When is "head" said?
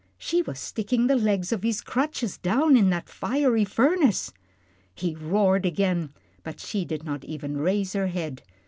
8.07-8.41